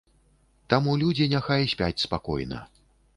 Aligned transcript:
Таму 0.73 0.95
людзі 1.01 1.27
няхай 1.33 1.69
спяць 1.73 2.01
спакойна. 2.05 2.63